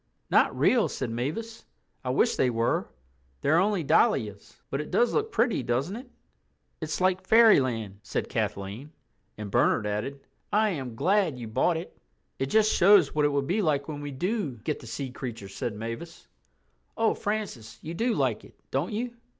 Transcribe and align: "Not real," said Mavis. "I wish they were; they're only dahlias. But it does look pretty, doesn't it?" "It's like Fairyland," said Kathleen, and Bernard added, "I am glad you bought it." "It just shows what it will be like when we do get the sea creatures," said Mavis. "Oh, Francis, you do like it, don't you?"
"Not 0.31 0.57
real," 0.57 0.87
said 0.89 1.11
Mavis. 1.11 1.63
"I 2.03 2.09
wish 2.09 2.35
they 2.35 2.49
were; 2.49 2.89
they're 3.41 3.59
only 3.59 3.83
dahlias. 3.83 4.59
But 4.71 4.81
it 4.81 4.89
does 4.89 5.13
look 5.13 5.31
pretty, 5.31 5.61
doesn't 5.61 5.95
it?" 5.95 6.09
"It's 6.81 6.99
like 6.99 7.27
Fairyland," 7.27 7.99
said 8.01 8.27
Kathleen, 8.27 8.93
and 9.37 9.51
Bernard 9.51 9.85
added, 9.85 10.19
"I 10.51 10.71
am 10.71 10.95
glad 10.95 11.37
you 11.37 11.47
bought 11.47 11.77
it." 11.77 11.95
"It 12.39 12.47
just 12.47 12.73
shows 12.73 13.13
what 13.13 13.25
it 13.25 13.29
will 13.29 13.43
be 13.43 13.61
like 13.61 13.87
when 13.87 14.01
we 14.01 14.09
do 14.09 14.53
get 14.63 14.79
the 14.79 14.87
sea 14.87 15.11
creatures," 15.11 15.53
said 15.53 15.75
Mavis. 15.75 16.27
"Oh, 16.97 17.13
Francis, 17.13 17.77
you 17.83 17.93
do 17.93 18.15
like 18.15 18.43
it, 18.43 18.55
don't 18.71 18.91
you?" 18.93 19.15